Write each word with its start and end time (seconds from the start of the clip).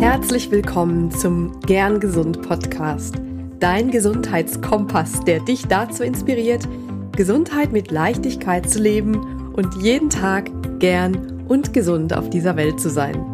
Herzlich 0.00 0.48
willkommen 0.52 1.10
zum 1.10 1.60
Gern 1.62 1.98
Gesund 1.98 2.40
Podcast, 2.42 3.16
dein 3.58 3.90
Gesundheitskompass, 3.90 5.24
der 5.24 5.40
dich 5.40 5.66
dazu 5.66 6.04
inspiriert, 6.04 6.68
Gesundheit 7.16 7.72
mit 7.72 7.90
Leichtigkeit 7.90 8.70
zu 8.70 8.78
leben 8.78 9.52
und 9.54 9.82
jeden 9.82 10.08
Tag 10.08 10.52
gern 10.78 11.44
und 11.48 11.74
gesund 11.74 12.16
auf 12.16 12.30
dieser 12.30 12.54
Welt 12.54 12.78
zu 12.78 12.90
sein. 12.90 13.26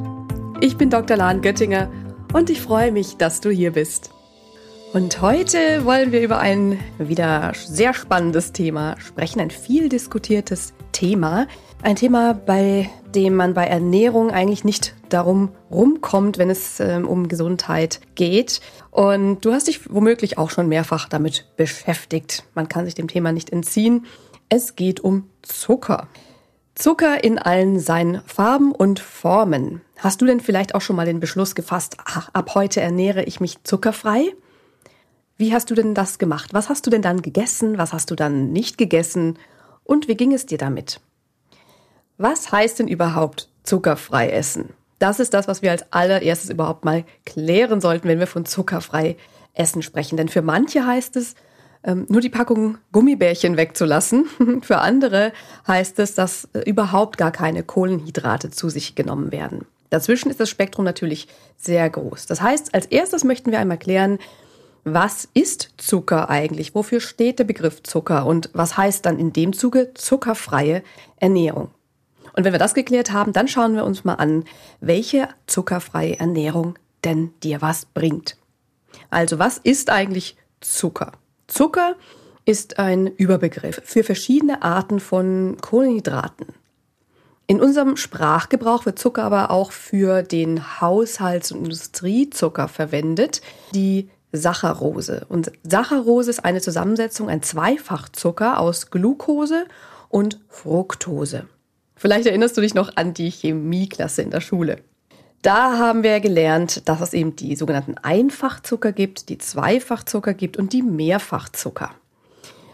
Ich 0.63 0.79
bin 0.79 0.89
Dr. 0.89 1.19
Lahn 1.19 1.43
Göttinger 1.43 1.91
und 2.33 2.49
ich 2.49 2.63
freue 2.63 2.93
mich, 2.93 3.19
dass 3.19 3.43
du 3.43 3.51
hier 3.51 3.73
bist. 3.73 4.11
Und 4.95 5.21
heute 5.21 5.85
wollen 5.85 6.13
wir 6.13 6.23
über 6.23 6.39
ein 6.39 6.79
wieder 6.99 7.53
sehr 7.55 7.93
spannendes 7.93 8.53
Thema 8.53 8.97
sprechen, 9.01 9.41
ein 9.41 9.51
viel 9.51 9.91
diskutiertes 9.91 10.73
Thema. 10.93 11.47
Ein 11.85 11.97
Thema, 11.97 12.33
bei 12.33 12.89
dem 13.15 13.37
man 13.37 13.53
bei 13.53 13.67
Ernährung 13.67 14.31
eigentlich 14.31 14.65
nicht 14.65 14.95
darum 15.11 15.51
rumkommt, 15.71 16.39
wenn 16.39 16.49
es 16.49 16.81
ähm, 16.81 17.07
um 17.07 17.29
Gesundheit 17.29 18.01
geht. 18.15 18.63
Und 18.91 19.45
du 19.45 19.53
hast 19.53 19.69
dich 19.69 19.93
womöglich 19.93 20.39
auch 20.39 20.49
schon 20.49 20.67
mehrfach 20.67 21.11
damit 21.11 21.45
beschäftigt. 21.59 22.45
Man 22.55 22.71
kann 22.71 22.87
sich 22.87 22.95
dem 22.95 23.07
Thema 23.07 23.33
nicht 23.33 23.51
entziehen. 23.51 24.07
Es 24.49 24.77
geht 24.77 25.01
um 25.01 25.29
Zucker. 25.43 26.09
Zucker 26.75 27.23
in 27.23 27.39
allen 27.39 27.79
seinen 27.79 28.23
Farben 28.23 28.73
und 28.73 28.99
Formen. 28.99 29.83
Hast 29.99 30.23
du 30.23 30.25
denn 30.25 30.41
vielleicht 30.41 30.75
auch 30.75 30.81
schon 30.81 30.97
mal 30.97 31.05
den 31.05 31.21
Beschluss 31.21 31.55
gefasst, 31.55 31.99
ach, 32.03 32.31
ab 32.33 32.55
heute 32.55 32.81
ernähre 32.81 33.25
ich 33.25 33.41
mich 33.41 33.63
zuckerfrei? 33.63 34.33
Wie 35.37 35.53
hast 35.53 35.71
du 35.71 35.75
denn 35.75 35.93
das 35.93 36.19
gemacht? 36.19 36.55
Was 36.55 36.71
hast 36.71 36.87
du 36.87 36.91
denn 36.91 37.03
dann 37.03 37.21
gegessen? 37.21 37.77
Was 37.77 37.93
hast 37.93 38.11
du 38.11 38.15
dann 38.15 38.53
nicht 38.53 38.79
gegessen? 38.79 39.39
Und 39.83 40.09
wie 40.09 40.17
ging 40.17 40.33
es 40.33 40.47
dir 40.47 40.57
damit? 40.57 41.03
Was 42.17 42.53
heißt 42.53 42.79
denn 42.79 42.89
überhaupt 42.89 43.49
zuckerfrei 43.65 44.31
essen? 44.31 44.71
Das 44.99 45.19
ist 45.19 45.35
das, 45.35 45.49
was 45.49 45.63
wir 45.63 45.73
als 45.73 45.93
allererstes 45.93 46.51
überhaupt 46.51 46.85
mal 46.85 47.05
klären 47.27 47.81
sollten, 47.81 48.09
wenn 48.09 48.21
wir 48.21 48.27
von 48.27 48.47
zuckerfrei 48.47 49.17
Essen 49.55 49.83
sprechen. 49.83 50.17
Denn 50.17 50.29
für 50.29 50.43
manche 50.43 50.87
heißt 50.87 51.17
es, 51.17 51.35
ähm, 51.85 52.07
nur 52.09 52.21
die 52.21 52.31
Packung 52.31 52.79
Gummibärchen 52.93 53.57
wegzulassen. 53.57 54.27
Für 54.63 54.79
andere 54.79 55.33
heißt 55.67 55.99
es, 55.99 56.15
dass 56.15 56.49
äh, 56.55 56.61
überhaupt 56.61 57.19
gar 57.19 57.31
keine 57.31 57.63
Kohlenhydrate 57.63 58.51
zu 58.51 58.71
sich 58.71 58.95
genommen 58.95 59.33
werden. 59.33 59.67
Dazwischen 59.91 60.31
ist 60.31 60.41
das 60.41 60.49
Spektrum 60.49 60.85
natürlich 60.85 61.29
sehr 61.57 61.89
groß. 61.89 62.27
Das 62.27 62.41
heißt, 62.41 62.75
als 62.75 62.87
erstes 62.87 63.23
möchten 63.23 63.53
wir 63.53 63.61
einmal 63.61 63.79
klären, 63.79 64.19
was 64.85 65.29
ist 65.35 65.75
Zucker 65.77 66.31
eigentlich? 66.31 66.75
Wofür 66.75 67.01
steht 67.01 67.39
der 67.39 67.45
Begriff 67.45 67.83
Zucker? 67.83 68.27
Und 68.27 68.51
was 68.53 68.77
heißt 68.77 69.05
dann 69.07 69.19
in 69.19 69.33
dem 69.33 69.53
Zuge 69.53 69.93
zuckerfreie 69.95 70.83
Ernährung? 71.17 71.71
Und 72.35 72.45
wenn 72.45 72.53
wir 72.53 72.59
das 72.59 72.75
geklärt 72.75 73.13
haben, 73.13 73.33
dann 73.33 73.49
schauen 73.49 73.75
wir 73.75 73.85
uns 73.85 74.05
mal 74.05 74.15
an, 74.15 74.45
welche 74.81 75.29
zuckerfreie 75.47 76.19
Ernährung 76.19 76.77
denn 77.05 77.33
dir 77.43 77.63
was 77.63 77.87
bringt. 77.87 78.37
Also 79.11 79.39
was 79.39 79.59
ist 79.59 79.91
eigentlich 79.91 80.37
Zucker? 80.61 81.13
Zucker 81.47 81.95
ist 82.45 82.79
ein 82.79 83.07
Überbegriff 83.07 83.81
für 83.85 84.05
verschiedene 84.05 84.63
Arten 84.63 85.01
von 85.01 85.57
Kohlenhydraten. 85.61 86.47
In 87.47 87.61
unserem 87.61 87.97
Sprachgebrauch 87.97 88.87
wird 88.87 88.99
Zucker 88.99 89.23
aber 89.25 89.51
auch 89.51 89.71
für 89.71 90.23
den 90.23 90.81
Haushalts- 90.81 91.53
und 91.53 91.65
Industriezucker 91.65 92.69
verwendet, 92.69 93.43
die 93.75 94.09
Saccharose. 94.33 95.27
Und 95.29 95.53
Saccharose 95.63 96.31
ist 96.31 96.45
eine 96.45 96.61
Zusammensetzung, 96.61 97.29
ein 97.29 97.43
Zweifachzucker 97.43 98.59
aus 98.59 98.91
Glucose 98.91 99.67
und 100.09 100.41
Fructose. 100.49 101.47
Vielleicht 102.05 102.27
erinnerst 102.27 102.55
du 102.55 102.61
dich 102.61 102.75
noch 102.75 102.97
an 102.97 103.15
die 103.15 103.31
Chemieklasse 103.31 104.21
in 104.21 104.29
der 104.29 104.43
Schule. 104.43 104.77
Da 105.41 105.79
haben 105.79 106.03
wir 106.03 106.21
gelernt, 106.21 106.87
dass 106.87 107.01
es 107.01 107.15
eben 107.15 107.35
die 107.35 107.57
sogenannten 107.57 107.97
Einfachzucker 107.97 108.93
gibt, 108.93 109.31
die 109.31 109.39
Zweifachzucker 109.39 110.35
gibt 110.35 110.59
und 110.59 110.75
die 110.75 110.83
Mehrfachzucker. 110.83 111.93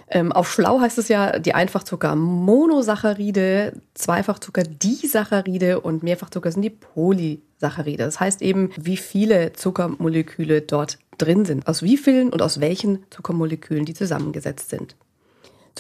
Ähm, 0.09 0.33
auf 0.33 0.51
Schlau 0.51 0.81
heißt 0.81 0.99
es 0.99 1.07
ja, 1.07 1.39
die 1.39 1.55
Einfachzucker 1.55 2.17
Monosaccharide, 2.17 3.75
Zweifachzucker 3.95 4.65
Disaccharide 4.65 5.79
und 5.79 6.03
Mehrfachzucker 6.03 6.51
sind 6.51 6.63
die 6.63 6.71
Polysaccharide. 6.71 8.03
Das 8.03 8.19
heißt 8.19 8.43
eben, 8.43 8.71
wie 8.77 8.97
viele 8.97 9.53
Zuckermoleküle 9.53 10.63
dort 10.63 10.99
drin 11.19 11.45
sind, 11.45 11.69
aus 11.69 11.85
wie 11.85 11.99
vielen 11.99 12.31
und 12.31 12.43
aus 12.43 12.59
welchen 12.59 13.05
Zuckermolekülen 13.11 13.85
die 13.85 13.95
zusammengesetzt 13.95 14.71
sind. 14.71 14.97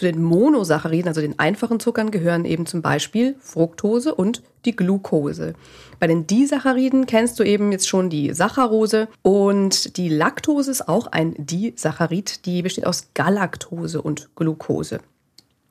Zu 0.00 0.06
den 0.06 0.22
Monosacchariden, 0.22 1.08
also 1.08 1.20
den 1.20 1.38
einfachen 1.38 1.78
Zuckern, 1.78 2.10
gehören 2.10 2.46
eben 2.46 2.64
zum 2.64 2.80
Beispiel 2.80 3.36
Fructose 3.38 4.14
und 4.14 4.42
die 4.64 4.74
Glucose. 4.74 5.52
Bei 5.98 6.06
den 6.06 6.26
Disacchariden 6.26 7.04
kennst 7.04 7.38
du 7.38 7.42
eben 7.42 7.70
jetzt 7.70 7.86
schon 7.86 8.08
die 8.08 8.32
Saccharose 8.32 9.08
und 9.20 9.98
die 9.98 10.08
Laktose 10.08 10.70
ist 10.70 10.88
auch 10.88 11.08
ein 11.08 11.34
Disaccharid, 11.36 12.46
die 12.46 12.62
besteht 12.62 12.86
aus 12.86 13.08
Galaktose 13.12 14.00
und 14.00 14.34
Glucose. 14.36 15.00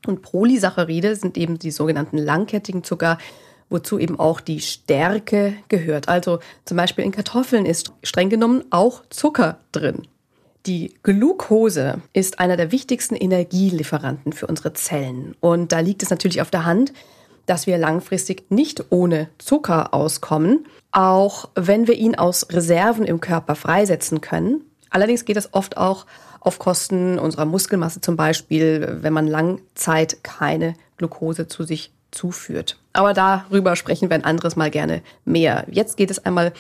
Und 0.06 0.22
Polysaccharide 0.22 1.16
sind 1.16 1.36
eben 1.36 1.58
die 1.58 1.72
sogenannten 1.72 2.20
langkettigen 2.20 2.84
Zucker, 2.84 3.18
wozu 3.72 3.98
eben 3.98 4.20
auch 4.20 4.42
die 4.42 4.60
Stärke 4.60 5.56
gehört. 5.70 6.08
Also 6.08 6.38
zum 6.66 6.78
Beispiel 6.78 7.04
in 7.04 7.12
Kartoffeln 7.12 7.66
ist 7.66 7.94
streng 8.04 8.30
genommen 8.30 8.64
auch 8.70 9.02
Zucker 9.10 9.58
drin. 9.72 10.04
Die 10.70 10.94
Glucose 11.02 12.00
ist 12.14 12.40
einer 12.40 12.56
der 12.56 12.72
wichtigsten 12.72 13.16
Energielieferanten 13.16 14.34
für 14.34 14.46
unsere 14.46 14.72
Zellen. 14.74 15.36
Und 15.40 15.72
da 15.72 15.80
liegt 15.80 16.04
es 16.04 16.12
natürlich 16.12 16.44
auf 16.44 16.52
der 16.52 16.64
Hand, 16.64 16.94
dass 17.48 17.66
wir 17.66 17.80
langfristig 17.80 18.52
nicht 18.52 18.86
ohne 18.92 19.30
Zucker 19.40 19.96
auskommen, 19.96 20.68
auch 20.92 21.50
wenn 21.56 21.88
wir 21.88 21.96
ihn 21.96 22.14
aus 22.14 22.50
Reserven 22.52 23.06
im 23.06 23.20
Körper 23.20 23.56
freisetzen 23.56 24.22
können. 24.22 24.62
Allerdings 24.92 25.26
geht 25.26 25.38
das 25.38 25.56
oft 25.56 25.76
auch 25.76 26.06
auf 26.40 26.60
Kosten 26.60 27.18
unserer 27.18 27.46
Muskelmasse 27.46 28.02
zum 28.02 28.16
Beispiel, 28.16 29.00
wenn 29.02 29.12
man 29.12 29.26
lang 29.26 29.62
Zeit 29.74 30.24
keine 30.24 30.76
Glucose 30.98 31.48
zu 31.48 31.64
sich 31.64 31.92
zuführt. 32.12 32.78
Aber 32.94 33.16
darüber 33.16 33.76
sprechen 33.76 34.12
wir 34.12 34.16
ein 34.16 34.24
anderes 34.24 34.56
Mal 34.56 34.70
gerne 34.70 35.02
mehr. 35.26 35.66
Jetzt 35.72 35.98
geht 35.98 36.12
es 36.12 36.24
einmal 36.24 36.54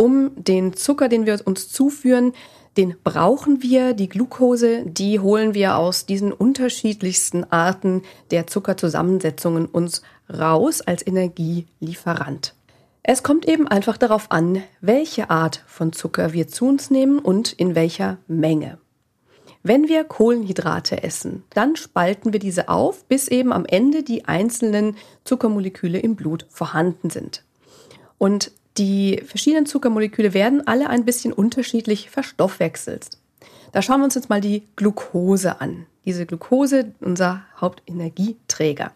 um 0.00 0.30
den 0.36 0.74
Zucker, 0.74 1.08
den 1.08 1.26
wir 1.26 1.40
uns 1.44 1.68
zuführen, 1.68 2.32
den 2.76 2.94
brauchen 3.02 3.62
wir, 3.62 3.92
die 3.92 4.08
Glucose, 4.08 4.84
die 4.86 5.18
holen 5.18 5.52
wir 5.52 5.76
aus 5.76 6.06
diesen 6.06 6.32
unterschiedlichsten 6.32 7.44
Arten 7.44 8.02
der 8.30 8.46
Zuckerzusammensetzungen 8.46 9.66
uns 9.66 10.02
raus 10.32 10.80
als 10.80 11.04
Energielieferant. 11.04 12.54
Es 13.02 13.24
kommt 13.24 13.48
eben 13.48 13.66
einfach 13.66 13.96
darauf 13.96 14.30
an, 14.30 14.62
welche 14.80 15.30
Art 15.30 15.64
von 15.66 15.92
Zucker 15.92 16.32
wir 16.32 16.46
zu 16.46 16.66
uns 16.66 16.90
nehmen 16.90 17.18
und 17.18 17.52
in 17.52 17.74
welcher 17.74 18.18
Menge. 18.28 18.78
Wenn 19.64 19.88
wir 19.88 20.04
Kohlenhydrate 20.04 21.02
essen, 21.02 21.42
dann 21.50 21.74
spalten 21.74 22.32
wir 22.32 22.38
diese 22.38 22.68
auf, 22.68 23.04
bis 23.06 23.26
eben 23.26 23.52
am 23.52 23.66
Ende 23.66 24.04
die 24.04 24.26
einzelnen 24.26 24.96
Zuckermoleküle 25.24 25.98
im 25.98 26.14
Blut 26.14 26.46
vorhanden 26.48 27.10
sind. 27.10 27.42
Und 28.18 28.52
die 28.78 29.22
verschiedenen 29.24 29.66
Zuckermoleküle 29.66 30.34
werden 30.34 30.66
alle 30.66 30.88
ein 30.88 31.04
bisschen 31.04 31.32
unterschiedlich 31.32 32.10
verstoffwechselt. 32.10 33.08
Da 33.72 33.82
schauen 33.82 34.00
wir 34.00 34.04
uns 34.04 34.14
jetzt 34.14 34.30
mal 34.30 34.40
die 34.40 34.62
Glucose 34.76 35.60
an. 35.60 35.86
Diese 36.04 36.24
Glucose, 36.24 36.92
unser 37.00 37.42
Hauptenergieträger. 37.60 38.92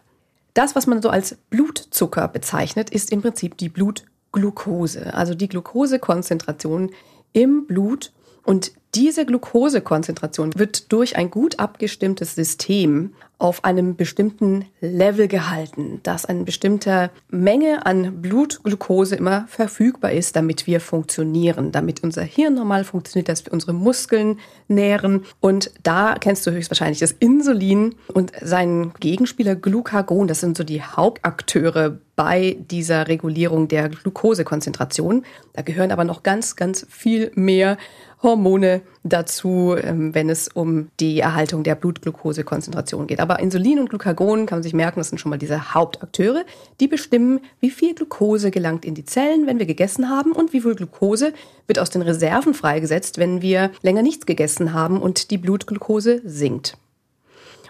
Das, 0.53 0.75
was 0.75 0.87
man 0.87 1.01
so 1.01 1.09
als 1.09 1.37
Blutzucker 1.49 2.27
bezeichnet, 2.27 2.89
ist 2.89 3.11
im 3.11 3.21
Prinzip 3.21 3.57
die 3.57 3.69
Blutglucose, 3.69 5.13
also 5.13 5.35
die 5.35 5.49
Glukosekonzentration 5.49 6.91
im 7.33 7.67
Blut. 7.67 8.11
Und 8.43 8.71
diese 8.95 9.25
Glukosekonzentration 9.25 10.51
wird 10.55 10.91
durch 10.91 11.15
ein 11.15 11.31
gut 11.31 11.59
abgestimmtes 11.59 12.35
System 12.35 13.13
auf 13.39 13.65
einem 13.65 13.95
bestimmten 13.97 14.65
Level 14.79 15.27
gehalten, 15.27 15.99
dass 16.03 16.25
eine 16.25 16.43
bestimmte 16.43 17.09
Menge 17.29 17.85
an 17.85 18.21
Blutglucose 18.21 19.15
immer 19.15 19.45
verfügbar 19.49 20.13
ist, 20.13 20.35
damit 20.37 20.65
wir 20.65 20.79
funktionieren, 20.79 21.73
damit 21.73 22.03
unser 22.03 22.21
Hirn 22.21 22.53
normal 22.53 22.85
funktioniert, 22.85 23.27
dass 23.27 23.45
wir 23.45 23.51
unsere 23.51 23.73
Muskeln 23.73 24.39
nähren. 24.69 25.25
Und 25.41 25.71
da 25.83 26.15
kennst 26.19 26.47
du 26.47 26.51
höchstwahrscheinlich 26.51 26.99
das 26.99 27.11
Insulin 27.11 27.95
und 28.13 28.31
seinen 28.41 28.93
Gegenspieler 29.01 29.55
Glucagon. 29.55 30.27
Das 30.27 30.39
sind 30.39 30.55
so 30.55 30.63
die 30.63 30.81
Hauptakteure 30.81 31.97
bei 32.15 32.57
dieser 32.69 33.07
Regulierung 33.07 33.67
der 33.67 33.89
Glukosekonzentration. 33.89 35.25
Da 35.53 35.61
gehören 35.61 35.91
aber 35.91 36.03
noch 36.03 36.23
ganz, 36.23 36.55
ganz 36.55 36.85
viel 36.89 37.31
mehr 37.35 37.77
Hormone 38.21 38.81
dazu, 39.03 39.75
ähm, 39.79 40.15
wenn 40.15 40.29
es 40.29 40.47
um 40.47 40.87
die 40.99 41.19
Erhaltung 41.19 41.63
der 41.63 41.75
Blutglukosekonzentration 41.75 43.05
geht. 43.05 43.19
Aber 43.19 43.39
Insulin 43.39 43.79
und 43.79 43.89
Glucagon 43.89 44.45
kann 44.45 44.59
man 44.59 44.63
sich 44.63 44.73
merken, 44.73 44.99
das 44.99 45.09
sind 45.09 45.17
schon 45.19 45.29
mal 45.29 45.37
diese 45.37 45.73
Hauptakteure, 45.73 46.45
die 46.79 46.87
bestimmen, 46.87 47.41
wie 47.59 47.69
viel 47.69 47.93
Glucose 47.93 48.49
gelangt 48.49 48.85
in 48.85 48.95
die 48.95 49.05
Zellen, 49.05 49.45
wenn 49.45 49.59
wir 49.59 49.65
gegessen 49.65 50.09
haben 50.09 50.31
und 50.31 50.53
wie 50.53 50.61
viel 50.61 50.75
Glucose 50.75 51.33
wird 51.67 51.79
aus 51.79 51.89
den 51.89 52.01
Reserven 52.01 52.53
freigesetzt, 52.53 53.17
wenn 53.17 53.41
wir 53.41 53.71
länger 53.81 54.01
nichts 54.01 54.25
gegessen 54.25 54.73
haben 54.73 55.01
und 55.01 55.29
die 55.29 55.37
Blutglucose 55.37 56.21
sinkt. 56.23 56.77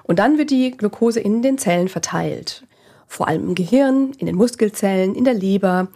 Und 0.04 0.20
dann 0.20 0.38
wird 0.38 0.52
die 0.52 0.72
Glucose 0.72 1.20
in 1.20 1.42
den 1.42 1.58
Zellen 1.58 1.88
verteilt. 1.88 2.64
Vor 3.14 3.28
allem 3.28 3.50
im 3.50 3.54
Gehirn, 3.54 4.14
in 4.18 4.26
den 4.26 4.36
Muskelzellen, 4.36 5.14
in 5.14 5.24
der 5.24 5.36
Leber 5.36 5.90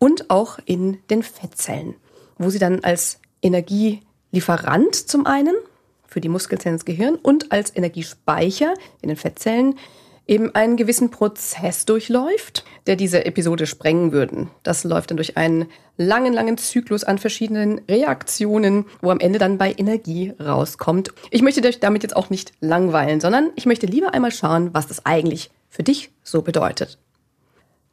und 0.00 0.28
auch 0.28 0.58
in 0.64 0.98
den 1.08 1.22
Fettzellen. 1.22 1.94
wo 2.36 2.50
sie 2.50 2.58
dann 2.58 2.82
als 2.82 3.20
Energielieferant 3.42 4.96
zum 4.96 5.24
einen 5.24 5.54
für 6.08 6.20
die 6.20 6.28
Muskelzellen 6.28 6.74
ins 6.74 6.84
Gehirn 6.84 7.14
und 7.14 7.52
als 7.52 7.76
Energiespeicher 7.76 8.74
in 9.02 9.08
den 9.08 9.16
Fettzellen 9.16 9.76
eben 10.26 10.54
einen 10.54 10.76
gewissen 10.76 11.10
Prozess 11.10 11.84
durchläuft, 11.84 12.64
der 12.86 12.96
diese 12.96 13.24
Episode 13.24 13.66
sprengen 13.66 14.12
würden. 14.12 14.50
Das 14.62 14.84
läuft 14.84 15.10
dann 15.10 15.16
durch 15.16 15.36
einen 15.36 15.66
langen, 15.96 16.32
langen 16.32 16.56
Zyklus 16.56 17.04
an 17.04 17.18
verschiedenen 17.18 17.80
Reaktionen, 17.88 18.86
wo 19.02 19.10
am 19.10 19.20
Ende 19.20 19.38
dann 19.38 19.58
bei 19.58 19.74
Energie 19.76 20.32
rauskommt. 20.40 21.10
Ich 21.30 21.42
möchte 21.42 21.60
dich 21.60 21.80
damit 21.80 22.02
jetzt 22.02 22.16
auch 22.16 22.30
nicht 22.30 22.52
langweilen, 22.60 23.20
sondern 23.20 23.50
ich 23.54 23.66
möchte 23.66 23.86
lieber 23.86 24.14
einmal 24.14 24.32
schauen, 24.32 24.72
was 24.72 24.86
das 24.86 25.04
eigentlich 25.04 25.50
für 25.68 25.82
dich 25.82 26.10
so 26.22 26.42
bedeutet. 26.42 26.98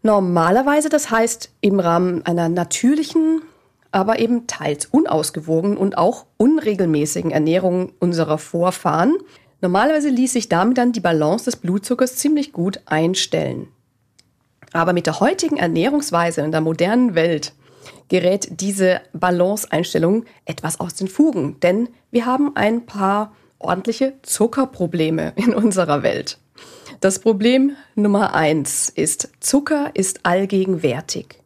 Normalerweise, 0.03 0.89
das 0.89 1.11
heißt 1.11 1.51
im 1.61 1.79
Rahmen 1.79 2.25
einer 2.25 2.49
natürlichen, 2.49 3.43
aber 3.91 4.19
eben 4.19 4.47
teils 4.47 4.85
unausgewogenen 4.85 5.77
und 5.77 5.97
auch 5.97 6.25
unregelmäßigen 6.37 7.31
Ernährung 7.31 7.91
unserer 7.99 8.37
Vorfahren, 8.37 9.17
Normalerweise 9.61 10.09
ließ 10.09 10.33
sich 10.33 10.49
damit 10.49 10.77
dann 10.77 10.91
die 10.91 10.99
Balance 10.99 11.45
des 11.45 11.55
Blutzuckers 11.55 12.15
ziemlich 12.15 12.51
gut 12.51 12.81
einstellen. 12.85 13.67
Aber 14.73 14.93
mit 14.93 15.05
der 15.05 15.19
heutigen 15.19 15.57
Ernährungsweise 15.57 16.41
in 16.41 16.51
der 16.51 16.61
modernen 16.61 17.13
Welt 17.13 17.53
gerät 18.09 18.59
diese 18.59 19.01
Balanceeinstellung 19.13 20.25
etwas 20.45 20.79
aus 20.79 20.95
den 20.95 21.07
Fugen, 21.07 21.59
denn 21.61 21.89
wir 22.09 22.25
haben 22.25 22.55
ein 22.55 22.85
paar 22.85 23.33
ordentliche 23.59 24.13
Zuckerprobleme 24.23 25.33
in 25.35 25.53
unserer 25.53 26.03
Welt. 26.03 26.39
Das 26.99 27.19
Problem 27.19 27.75
Nummer 27.95 28.33
eins 28.33 28.89
ist, 28.89 29.29
Zucker 29.39 29.91
ist 29.93 30.25
allgegenwärtig 30.25 31.39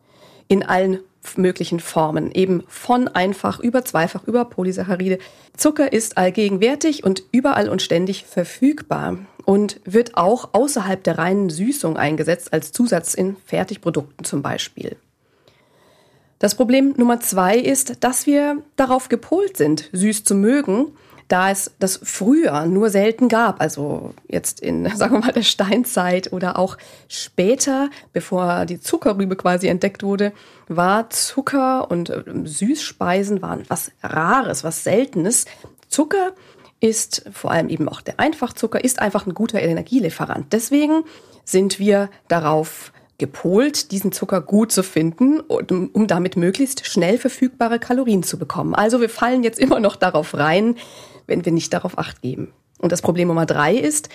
in 0.48 0.64
allen 0.64 1.00
möglichen 1.38 1.80
Formen, 1.80 2.32
eben 2.32 2.64
von 2.68 3.08
einfach 3.08 3.60
über 3.60 3.86
zweifach 3.86 4.24
über 4.26 4.46
Polysaccharide. 4.46 5.20
Zucker 5.56 5.92
ist 5.92 6.18
allgegenwärtig 6.18 7.04
und 7.04 7.24
überall 7.32 7.70
und 7.70 7.82
ständig 7.82 8.26
verfügbar 8.26 9.18
und 9.46 9.80
wird 9.86 10.18
auch 10.18 10.50
außerhalb 10.54 11.04
der 11.04 11.18
reinen 11.18 11.50
Süßung 11.50 11.98
eingesetzt, 11.98 12.54
als 12.54 12.72
Zusatz 12.72 13.14
in 13.14 13.36
Fertigprodukten 13.46 14.26
zum 14.26 14.42
Beispiel. 14.42 14.98
Das 16.40 16.56
Problem 16.56 16.94
Nummer 16.98 17.20
zwei 17.22 17.58
ist, 17.58 18.04
dass 18.04 18.26
wir 18.26 18.62
darauf 18.76 19.10
gepolt 19.10 19.58
sind, 19.58 19.90
süß 19.94 20.26
zu 20.26 20.36
mögen 20.36 20.88
da 21.28 21.50
es 21.50 21.72
das 21.80 22.00
früher 22.04 22.66
nur 22.66 22.90
selten 22.90 23.30
gab, 23.30 23.62
also 23.62 24.14
jetzt 24.28 24.60
in, 24.60 24.90
sagen 24.96 25.16
wir 25.16 25.20
mal, 25.20 25.32
der 25.32 25.42
Steinzeit 25.42 26.32
oder 26.32 26.60
auch 26.60 26.78
später, 27.08 27.90
bevor 28.14 28.66
die 28.66 28.80
Zuckerrübe 28.80 29.36
quasi 29.36 29.68
entdeckt 29.68 30.04
wurde, 30.04 30.34
war 30.68 31.10
Zucker 31.10 31.90
und 31.90 32.10
äh, 32.10 32.24
Süßspeisen 32.44 33.42
waren 33.42 33.64
was 33.68 33.92
Rares, 34.04 34.64
was 34.64 34.84
Seltenes. 34.84 35.46
Zucker 35.90 36.34
ist 36.80 37.26
vor 37.32 37.52
allem 37.52 37.70
eben 37.70 37.90
auch 37.90 38.02
der 38.02 38.20
Einfachzucker, 38.20 38.84
ist 38.84 39.00
einfach 39.00 39.26
ein 39.26 39.34
guter 39.34 39.62
Energielieferant. 39.62 40.54
Deswegen 40.54 41.04
sind 41.44 41.80
wir 41.80 42.10
darauf 42.28 42.92
gepolt, 43.18 43.92
diesen 43.92 44.12
Zucker 44.12 44.42
gut 44.42 44.72
zu 44.72 44.84
finden, 44.84 45.40
um, 45.40 45.90
um 45.94 46.08
damit 46.08 46.36
möglichst 46.36 46.86
schnell 46.86 47.18
verfügbare 47.18 47.80
Kalorien 47.80 48.24
zu 48.24 48.38
bekommen. 48.38 48.76
Also 48.76 49.00
wir 49.00 49.10
fallen 49.10 49.44
jetzt 49.44 49.60
immer 49.60 49.80
noch 49.80 49.96
darauf 49.96 50.36
rein, 50.36 50.76
wenn 51.28 51.46
wir 51.46 51.52
nicht 51.52 51.74
darauf 51.74 51.98
acht 51.98 52.22
geben. 52.22 52.54
Und 52.80 52.92
das 52.92 53.02
Problem 53.02 53.28
Nummer 53.28 53.46
drei 53.46 53.76
ist, 53.76 54.10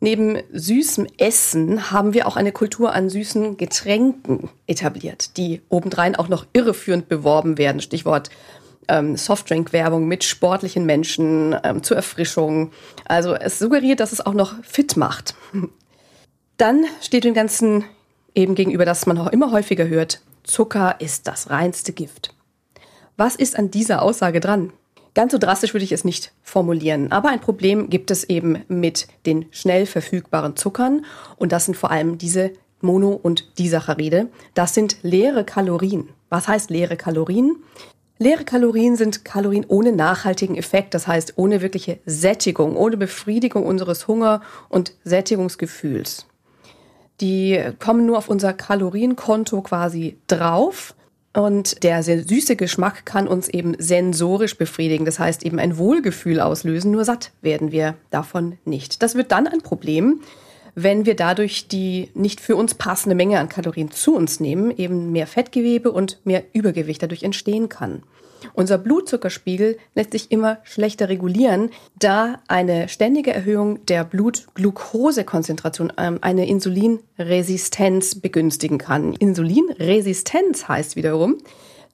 neben 0.00 0.38
süßem 0.52 1.06
Essen 1.18 1.90
haben 1.90 2.14
wir 2.14 2.26
auch 2.26 2.36
eine 2.36 2.52
Kultur 2.52 2.92
an 2.92 3.08
süßen 3.08 3.56
Getränken 3.56 4.50
etabliert, 4.66 5.36
die 5.36 5.62
obendrein 5.68 6.16
auch 6.16 6.28
noch 6.28 6.46
irreführend 6.52 7.08
beworben 7.08 7.58
werden. 7.58 7.80
Stichwort 7.80 8.30
ähm, 8.88 9.16
Softdrink-Werbung 9.16 10.06
mit 10.06 10.24
sportlichen 10.24 10.84
Menschen 10.86 11.56
ähm, 11.62 11.82
zur 11.82 11.96
Erfrischung. 11.96 12.72
Also 13.04 13.34
es 13.34 13.58
suggeriert, 13.58 14.00
dass 14.00 14.12
es 14.12 14.24
auch 14.24 14.34
noch 14.34 14.62
fit 14.64 14.96
macht. 14.96 15.34
Dann 16.56 16.84
steht 17.00 17.24
dem 17.24 17.34
Ganzen 17.34 17.84
eben 18.34 18.54
gegenüber, 18.54 18.84
dass 18.84 19.06
man 19.06 19.18
auch 19.18 19.28
immer 19.28 19.52
häufiger 19.52 19.88
hört, 19.88 20.20
Zucker 20.44 20.96
ist 21.00 21.28
das 21.28 21.50
reinste 21.50 21.92
Gift. 21.92 22.34
Was 23.16 23.36
ist 23.36 23.56
an 23.56 23.70
dieser 23.70 24.02
Aussage 24.02 24.40
dran? 24.40 24.72
Ganz 25.14 25.32
so 25.32 25.38
drastisch 25.38 25.74
würde 25.74 25.84
ich 25.84 25.92
es 25.92 26.04
nicht 26.04 26.32
formulieren, 26.42 27.12
aber 27.12 27.28
ein 27.28 27.40
Problem 27.40 27.90
gibt 27.90 28.10
es 28.10 28.24
eben 28.24 28.64
mit 28.68 29.08
den 29.26 29.44
schnell 29.50 29.84
verfügbaren 29.84 30.56
Zuckern 30.56 31.04
und 31.36 31.52
das 31.52 31.66
sind 31.66 31.76
vor 31.76 31.90
allem 31.90 32.16
diese 32.16 32.52
Mono- 32.80 33.20
und 33.22 33.58
Disaccharide. 33.58 34.28
Das 34.54 34.74
sind 34.74 34.96
leere 35.02 35.44
Kalorien. 35.44 36.08
Was 36.30 36.48
heißt 36.48 36.70
leere 36.70 36.96
Kalorien? 36.96 37.56
Leere 38.18 38.44
Kalorien 38.44 38.96
sind 38.96 39.24
Kalorien 39.24 39.66
ohne 39.68 39.92
nachhaltigen 39.92 40.56
Effekt, 40.56 40.94
das 40.94 41.06
heißt 41.06 41.34
ohne 41.36 41.60
wirkliche 41.60 41.98
Sättigung, 42.06 42.76
ohne 42.76 42.96
Befriedigung 42.96 43.66
unseres 43.66 44.08
Hunger- 44.08 44.40
und 44.68 44.94
Sättigungsgefühls. 45.04 46.26
Die 47.20 47.60
kommen 47.78 48.06
nur 48.06 48.18
auf 48.18 48.28
unser 48.28 48.52
Kalorienkonto 48.52 49.60
quasi 49.62 50.18
drauf 50.26 50.94
und 51.34 51.82
der 51.82 52.02
sehr 52.02 52.22
süße 52.22 52.56
Geschmack 52.56 53.06
kann 53.06 53.26
uns 53.26 53.48
eben 53.48 53.74
sensorisch 53.78 54.56
befriedigen, 54.56 55.06
das 55.06 55.18
heißt 55.18 55.44
eben 55.44 55.58
ein 55.58 55.78
Wohlgefühl 55.78 56.40
auslösen, 56.40 56.90
nur 56.90 57.04
satt 57.04 57.32
werden 57.40 57.72
wir 57.72 57.94
davon 58.10 58.58
nicht. 58.64 59.02
Das 59.02 59.14
wird 59.14 59.32
dann 59.32 59.46
ein 59.46 59.62
Problem, 59.62 60.20
wenn 60.74 61.06
wir 61.06 61.16
dadurch 61.16 61.68
die 61.68 62.10
nicht 62.14 62.40
für 62.40 62.56
uns 62.56 62.74
passende 62.74 63.14
Menge 63.14 63.38
an 63.38 63.48
Kalorien 63.48 63.90
zu 63.90 64.14
uns 64.14 64.40
nehmen, 64.40 64.70
eben 64.76 65.12
mehr 65.12 65.26
Fettgewebe 65.26 65.90
und 65.90 66.20
mehr 66.24 66.44
Übergewicht 66.52 67.02
dadurch 67.02 67.22
entstehen 67.22 67.68
kann. 67.68 68.02
Unser 68.54 68.78
Blutzuckerspiegel 68.78 69.78
lässt 69.94 70.12
sich 70.12 70.30
immer 70.30 70.58
schlechter 70.64 71.08
regulieren, 71.08 71.70
da 71.98 72.40
eine 72.48 72.88
ständige 72.88 73.32
Erhöhung 73.32 73.84
der 73.86 74.04
Blutglukosekonzentration 74.04 75.92
ähm, 75.98 76.18
eine 76.20 76.46
Insulinresistenz 76.46 78.16
begünstigen 78.16 78.78
kann. 78.78 79.14
Insulinresistenz 79.14 80.68
heißt 80.68 80.96
wiederum, 80.96 81.38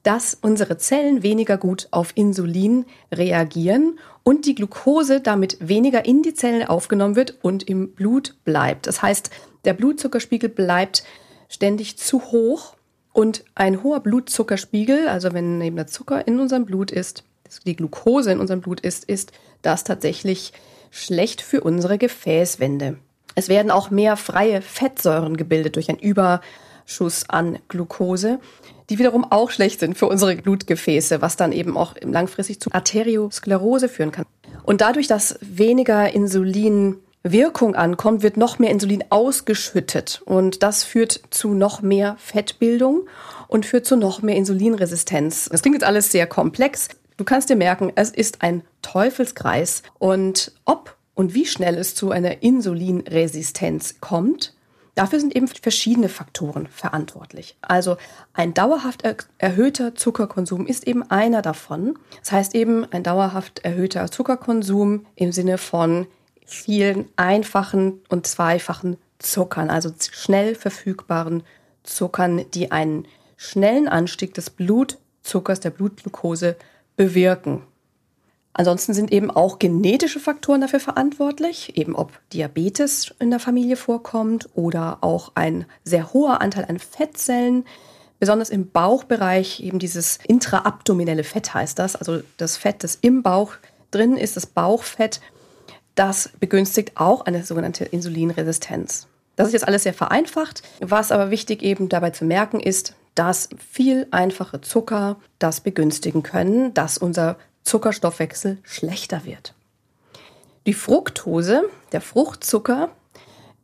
dass 0.03 0.37
unsere 0.41 0.77
Zellen 0.77 1.23
weniger 1.23 1.57
gut 1.57 1.87
auf 1.91 2.11
Insulin 2.15 2.85
reagieren 3.11 3.99
und 4.23 4.45
die 4.45 4.55
Glucose 4.55 5.19
damit 5.21 5.57
weniger 5.59 6.05
in 6.05 6.23
die 6.23 6.33
Zellen 6.33 6.67
aufgenommen 6.67 7.15
wird 7.15 7.37
und 7.41 7.67
im 7.67 7.91
Blut 7.91 8.35
bleibt. 8.45 8.87
Das 8.87 9.01
heißt, 9.01 9.29
der 9.65 9.73
Blutzuckerspiegel 9.73 10.49
bleibt 10.49 11.03
ständig 11.49 11.97
zu 11.97 12.31
hoch 12.31 12.75
und 13.13 13.43
ein 13.55 13.83
hoher 13.83 13.99
Blutzuckerspiegel, 14.01 15.07
also 15.07 15.33
wenn 15.33 15.61
eben 15.61 15.75
der 15.75 15.87
Zucker 15.87 16.27
in 16.27 16.39
unserem 16.39 16.65
Blut 16.65 16.91
ist, 16.91 17.23
die 17.65 17.75
Glucose 17.75 18.31
in 18.31 18.39
unserem 18.39 18.61
Blut 18.61 18.79
ist, 18.79 19.05
ist 19.05 19.31
das 19.61 19.83
tatsächlich 19.83 20.53
schlecht 20.91 21.41
für 21.41 21.61
unsere 21.61 21.97
Gefäßwände. 21.97 22.97
Es 23.35 23.49
werden 23.49 23.71
auch 23.71 23.89
mehr 23.89 24.17
freie 24.17 24.61
Fettsäuren 24.61 25.37
gebildet 25.37 25.75
durch 25.75 25.89
einen 25.89 25.99
Überschuss 25.99 27.29
an 27.29 27.59
Glucose, 27.67 28.39
die 28.89 28.99
wiederum 28.99 29.23
auch 29.31 29.51
schlecht 29.51 29.79
sind 29.79 29.97
für 29.97 30.07
unsere 30.07 30.35
Blutgefäße, 30.35 31.21
was 31.21 31.35
dann 31.35 31.51
eben 31.51 31.77
auch 31.77 31.95
langfristig 32.01 32.59
zu 32.59 32.71
Arteriosklerose 32.71 33.87
führen 33.87 34.11
kann. 34.11 34.25
Und 34.63 34.81
dadurch, 34.81 35.07
dass 35.07 35.37
weniger 35.41 36.11
Insulin 36.11 36.97
Wirkung 37.23 37.75
ankommt, 37.75 38.23
wird 38.23 38.37
noch 38.37 38.59
mehr 38.59 38.71
Insulin 38.71 39.03
ausgeschüttet 39.09 40.21
und 40.25 40.63
das 40.63 40.83
führt 40.83 41.21
zu 41.31 41.53
noch 41.53 41.81
mehr 41.81 42.15
Fettbildung 42.17 43.07
und 43.47 43.65
führt 43.65 43.85
zu 43.85 43.97
noch 43.97 44.21
mehr 44.21 44.35
Insulinresistenz. 44.35 45.49
Das 45.51 45.61
klingt 45.61 45.75
jetzt 45.75 45.85
alles 45.85 46.11
sehr 46.11 46.27
komplex. 46.27 46.87
Du 47.17 47.25
kannst 47.25 47.49
dir 47.49 47.57
merken, 47.57 47.91
es 47.95 48.11
ist 48.11 48.41
ein 48.41 48.63
Teufelskreis 48.81 49.83
und 49.97 50.53
ob 50.63 50.95
und 51.13 51.33
wie 51.33 51.45
schnell 51.45 51.75
es 51.77 51.95
zu 51.95 52.11
einer 52.11 52.41
Insulinresistenz 52.41 53.95
kommt, 53.99 54.53
Dafür 54.99 55.21
sind 55.21 55.33
eben 55.33 55.47
verschiedene 55.47 56.09
Faktoren 56.09 56.67
verantwortlich. 56.67 57.55
Also 57.61 57.95
ein 58.33 58.53
dauerhaft 58.53 59.05
erhöhter 59.37 59.95
Zuckerkonsum 59.95 60.67
ist 60.67 60.85
eben 60.87 61.09
einer 61.09 61.41
davon. 61.41 61.97
Das 62.19 62.33
heißt 62.33 62.53
eben 62.53 62.85
ein 62.91 63.03
dauerhaft 63.03 63.59
erhöhter 63.59 64.11
Zuckerkonsum 64.11 65.05
im 65.15 65.31
Sinne 65.31 65.57
von 65.57 66.07
vielen 66.49 67.07
einfachen 67.15 68.01
und 68.09 68.27
zweifachen 68.27 68.97
Zuckern, 69.19 69.69
also 69.69 69.91
schnell 70.11 70.55
verfügbaren 70.55 71.43
Zuckern, 71.83 72.45
die 72.53 72.71
einen 72.71 73.05
schnellen 73.37 73.87
Anstieg 73.87 74.33
des 74.33 74.49
Blutzuckers, 74.49 75.59
der 75.59 75.69
Blutglucose 75.69 76.55
bewirken. 76.95 77.61
Ansonsten 78.53 78.93
sind 78.93 79.11
eben 79.11 79.31
auch 79.31 79.59
genetische 79.59 80.19
Faktoren 80.19 80.61
dafür 80.61 80.79
verantwortlich, 80.79 81.77
eben 81.77 81.95
ob 81.95 82.19
Diabetes 82.33 83.13
in 83.19 83.29
der 83.29 83.39
Familie 83.39 83.77
vorkommt 83.77 84.49
oder 84.53 84.97
auch 85.01 85.31
ein 85.35 85.65
sehr 85.83 86.13
hoher 86.13 86.41
Anteil 86.41 86.65
an 86.65 86.79
Fettzellen, 86.79 87.65
besonders 88.19 88.49
im 88.49 88.69
Bauchbereich, 88.69 89.61
eben 89.61 89.79
dieses 89.79 90.19
intraabdominelle 90.27 91.23
Fett 91.23 91.53
heißt 91.53 91.79
das, 91.79 91.95
also 91.95 92.21
das 92.37 92.57
Fett, 92.57 92.83
das 92.83 92.97
im 92.99 93.23
Bauch 93.23 93.53
drin 93.91 94.17
ist, 94.17 94.35
das 94.35 94.45
Bauchfett, 94.45 95.21
das 95.99 96.29
begünstigt 96.39 96.93
auch 96.95 97.25
eine 97.25 97.43
sogenannte 97.43 97.83
Insulinresistenz. 97.83 99.07
Das 99.35 99.47
ist 99.47 99.53
jetzt 99.53 99.67
alles 99.67 99.83
sehr 99.83 99.93
vereinfacht. 99.93 100.63
Was 100.79 101.11
aber 101.11 101.29
wichtig 101.29 101.61
eben 101.61 101.89
dabei 101.89 102.11
zu 102.11 102.23
merken 102.23 102.61
ist, 102.61 102.95
dass 103.15 103.49
viel 103.57 104.07
einfache 104.11 104.61
Zucker 104.61 105.17
das 105.39 105.59
begünstigen 105.59 106.23
können, 106.23 106.73
dass 106.73 106.97
unser 106.97 107.35
Zuckerstoffwechsel 107.63 108.59
schlechter 108.63 109.25
wird. 109.25 109.53
Die 110.65 110.73
Fructose, 110.73 111.63
der 111.91 111.99
Fruchtzucker, 111.99 112.89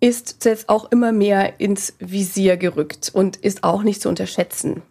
ist 0.01 0.43
jetzt 0.43 0.67
auch 0.67 0.91
immer 0.91 1.13
mehr 1.13 1.61
ins 1.61 1.93
Visier 1.99 2.57
gerückt 2.57 3.11
und 3.13 3.37
ist 3.37 3.63
auch 3.63 3.83
nicht 3.83 4.01
zu 4.01 4.09
unterschätzen. 4.09 4.81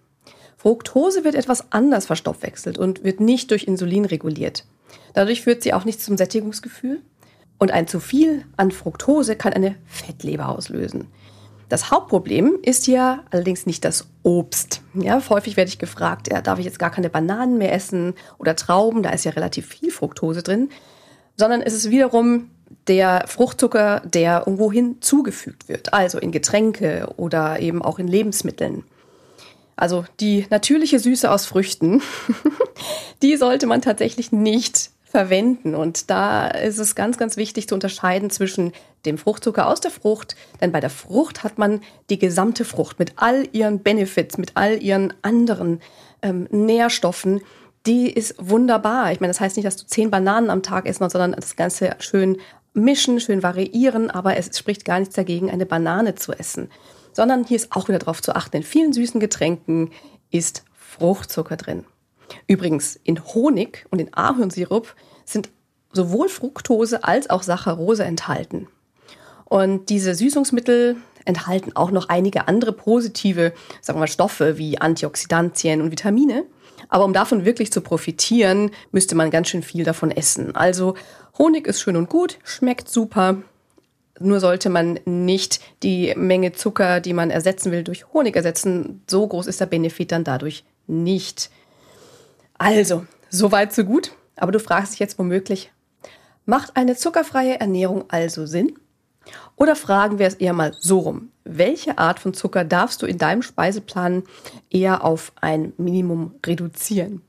Fructose 0.56 1.24
wird 1.24 1.34
etwas 1.34 1.72
anders 1.72 2.06
verstoffwechselt 2.06 2.78
und 2.78 3.04
wird 3.04 3.20
nicht 3.20 3.50
durch 3.50 3.64
Insulin 3.64 4.06
reguliert. 4.06 4.64
Dadurch 5.12 5.42
führt 5.42 5.62
sie 5.62 5.74
auch 5.74 5.84
nicht 5.84 6.00
zum 6.00 6.16
Sättigungsgefühl. 6.16 7.00
Und 7.58 7.70
ein 7.70 7.86
zu 7.86 8.00
viel 8.00 8.44
an 8.56 8.70
Fructose 8.70 9.36
kann 9.36 9.52
eine 9.52 9.76
Fettleber 9.86 10.48
auslösen. 10.48 11.08
Das 11.68 11.90
Hauptproblem 11.90 12.58
ist 12.62 12.86
ja 12.86 13.20
allerdings 13.30 13.66
nicht 13.66 13.84
das 13.84 14.06
Obst. 14.22 14.82
Ja, 14.94 15.20
häufig 15.28 15.56
werde 15.56 15.70
ich 15.70 15.78
gefragt, 15.78 16.30
ja, 16.30 16.40
darf 16.42 16.58
ich 16.58 16.64
jetzt 16.66 16.78
gar 16.78 16.90
keine 16.90 17.10
Bananen 17.10 17.58
mehr 17.58 17.72
essen 17.72 18.14
oder 18.38 18.54
Trauben, 18.54 19.02
da 19.02 19.10
ist 19.10 19.24
ja 19.24 19.32
relativ 19.32 19.66
viel 19.66 19.90
Fructose 19.90 20.42
drin, 20.42 20.68
sondern 21.36 21.62
es 21.62 21.72
ist 21.72 21.90
wiederum 21.90 22.50
der 22.86 23.24
Fruchtzucker, 23.26 24.02
der 24.04 24.40
irgendwo 24.40 24.70
hinzugefügt 24.70 25.68
wird, 25.68 25.94
also 25.94 26.18
in 26.18 26.32
Getränke 26.32 27.08
oder 27.16 27.60
eben 27.60 27.82
auch 27.82 27.98
in 27.98 28.08
Lebensmitteln. 28.08 28.84
Also 29.76 30.04
die 30.20 30.46
natürliche 30.50 30.98
Süße 30.98 31.30
aus 31.30 31.46
Früchten, 31.46 32.02
die 33.22 33.36
sollte 33.36 33.66
man 33.66 33.82
tatsächlich 33.82 34.30
nicht 34.32 34.90
verwenden. 35.14 35.74
Und 35.74 36.10
da 36.10 36.48
ist 36.48 36.78
es 36.78 36.96
ganz, 36.96 37.18
ganz 37.18 37.36
wichtig 37.36 37.68
zu 37.68 37.74
unterscheiden 37.74 38.30
zwischen 38.30 38.72
dem 39.06 39.16
Fruchtzucker 39.16 39.68
aus 39.68 39.80
der 39.80 39.92
Frucht, 39.92 40.34
denn 40.60 40.72
bei 40.72 40.80
der 40.80 40.90
Frucht 40.90 41.44
hat 41.44 41.58
man 41.58 41.82
die 42.10 42.18
gesamte 42.18 42.64
Frucht 42.64 42.98
mit 42.98 43.12
all 43.16 43.46
ihren 43.52 43.78
Benefits, 43.80 44.38
mit 44.38 44.52
all 44.54 44.82
ihren 44.82 45.12
anderen 45.22 45.80
ähm, 46.22 46.48
Nährstoffen. 46.50 47.42
Die 47.86 48.10
ist 48.10 48.34
wunderbar. 48.38 49.12
Ich 49.12 49.20
meine, 49.20 49.30
das 49.30 49.40
heißt 49.40 49.56
nicht, 49.56 49.66
dass 49.66 49.76
du 49.76 49.86
zehn 49.86 50.10
Bananen 50.10 50.50
am 50.50 50.62
Tag 50.62 50.86
essen, 50.86 51.08
sondern 51.08 51.32
das 51.32 51.54
Ganze 51.54 51.94
schön 52.00 52.38
mischen, 52.72 53.20
schön 53.20 53.42
variieren, 53.42 54.10
aber 54.10 54.36
es 54.36 54.58
spricht 54.58 54.84
gar 54.84 54.98
nichts 54.98 55.14
dagegen, 55.14 55.50
eine 55.50 55.66
Banane 55.66 56.16
zu 56.16 56.32
essen 56.32 56.70
sondern 57.14 57.44
hier 57.44 57.56
ist 57.56 57.70
auch 57.70 57.88
wieder 57.88 58.00
darauf 58.00 58.20
zu 58.20 58.34
achten. 58.34 58.56
In 58.56 58.62
vielen 58.62 58.92
süßen 58.92 59.20
Getränken 59.20 59.90
ist 60.30 60.64
Fruchtzucker 60.72 61.56
drin. 61.56 61.84
Übrigens, 62.46 62.98
in 63.04 63.24
Honig 63.24 63.86
und 63.90 64.00
in 64.00 64.12
Ahornsirup 64.14 64.94
sind 65.24 65.50
sowohl 65.92 66.28
Fructose 66.28 67.04
als 67.04 67.30
auch 67.30 67.42
Saccharose 67.42 68.04
enthalten. 68.04 68.68
Und 69.44 69.88
diese 69.90 70.14
Süßungsmittel 70.14 70.96
enthalten 71.24 71.74
auch 71.76 71.90
noch 71.90 72.08
einige 72.08 72.48
andere 72.48 72.72
positive, 72.72 73.52
sagen 73.80 73.98
wir 73.98 74.00
mal, 74.00 74.06
Stoffe 74.08 74.58
wie 74.58 74.80
Antioxidantien 74.80 75.80
und 75.80 75.90
Vitamine. 75.90 76.44
Aber 76.88 77.04
um 77.04 77.12
davon 77.12 77.44
wirklich 77.44 77.72
zu 77.72 77.80
profitieren, 77.80 78.70
müsste 78.92 79.14
man 79.14 79.30
ganz 79.30 79.48
schön 79.48 79.62
viel 79.62 79.84
davon 79.84 80.10
essen. 80.10 80.54
Also 80.54 80.94
Honig 81.38 81.66
ist 81.66 81.80
schön 81.80 81.96
und 81.96 82.08
gut, 82.08 82.38
schmeckt 82.44 82.88
super, 82.88 83.38
nur 84.20 84.38
sollte 84.40 84.70
man 84.70 85.00
nicht 85.04 85.60
die 85.82 86.14
Menge 86.16 86.52
Zucker, 86.52 87.00
die 87.00 87.12
man 87.12 87.30
ersetzen 87.30 87.72
will, 87.72 87.82
durch 87.82 88.12
Honig 88.12 88.36
ersetzen. 88.36 89.02
So 89.08 89.26
groß 89.26 89.46
ist 89.46 89.60
der 89.60 89.66
Benefit 89.66 90.12
dann 90.12 90.24
dadurch 90.24 90.64
nicht. 90.86 91.50
Also, 92.64 93.04
so 93.28 93.52
weit, 93.52 93.74
so 93.74 93.84
gut. 93.84 94.12
Aber 94.36 94.50
du 94.50 94.58
fragst 94.58 94.94
dich 94.94 94.98
jetzt 94.98 95.18
womöglich, 95.18 95.70
macht 96.46 96.78
eine 96.78 96.96
zuckerfreie 96.96 97.60
Ernährung 97.60 98.04
also 98.08 98.46
Sinn? 98.46 98.78
Oder 99.56 99.76
fragen 99.76 100.18
wir 100.18 100.26
es 100.26 100.36
eher 100.36 100.54
mal 100.54 100.72
so 100.80 101.00
rum. 101.00 101.28
Welche 101.44 101.98
Art 101.98 102.18
von 102.20 102.32
Zucker 102.32 102.64
darfst 102.64 103.02
du 103.02 103.06
in 103.06 103.18
deinem 103.18 103.42
Speiseplan 103.42 104.22
eher 104.70 105.04
auf 105.04 105.32
ein 105.42 105.74
Minimum 105.76 106.36
reduzieren? 106.46 107.20